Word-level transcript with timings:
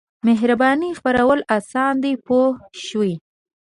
مهربانۍ 0.27 0.89
خپرول 0.99 1.39
اسان 1.57 1.93
دي 2.03 2.13
پوه 2.25 2.49
شوې!. 2.85 3.13